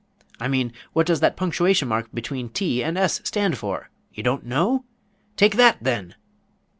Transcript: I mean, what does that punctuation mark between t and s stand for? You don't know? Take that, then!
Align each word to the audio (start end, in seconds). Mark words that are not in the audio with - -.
I 0.39 0.47
mean, 0.47 0.73
what 0.93 1.05
does 1.05 1.19
that 1.19 1.37
punctuation 1.37 1.87
mark 1.87 2.07
between 2.11 2.49
t 2.49 2.83
and 2.83 2.97
s 2.97 3.21
stand 3.23 3.59
for? 3.59 3.91
You 4.11 4.23
don't 4.23 4.47
know? 4.47 4.83
Take 5.37 5.57
that, 5.57 5.77
then! 5.79 6.15